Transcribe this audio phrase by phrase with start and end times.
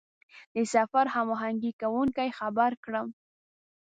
[0.55, 3.07] د سفر هماهنګ کوونکي خبر کړم.